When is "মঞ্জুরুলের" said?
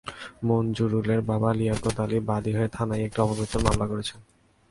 0.47-1.21